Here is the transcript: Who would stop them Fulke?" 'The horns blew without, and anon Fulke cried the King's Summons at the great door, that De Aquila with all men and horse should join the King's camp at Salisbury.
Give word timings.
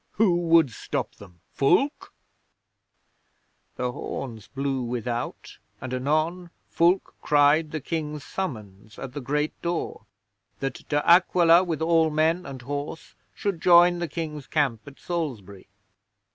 Who 0.13 0.35
would 0.35 0.71
stop 0.71 1.13
them 1.17 1.41
Fulke?" 1.53 2.11
'The 3.75 3.91
horns 3.91 4.47
blew 4.47 4.81
without, 4.81 5.59
and 5.79 5.93
anon 5.93 6.49
Fulke 6.67 7.13
cried 7.21 7.69
the 7.69 7.81
King's 7.81 8.23
Summons 8.23 8.97
at 8.97 9.13
the 9.13 9.21
great 9.21 9.53
door, 9.61 10.07
that 10.59 10.89
De 10.89 11.07
Aquila 11.07 11.63
with 11.63 11.83
all 11.83 12.09
men 12.09 12.47
and 12.47 12.63
horse 12.63 13.13
should 13.35 13.61
join 13.61 13.99
the 13.99 14.07
King's 14.07 14.47
camp 14.47 14.87
at 14.87 14.97
Salisbury. 14.97 15.67